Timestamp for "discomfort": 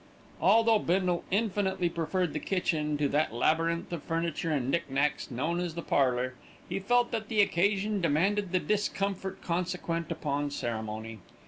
8.57-9.43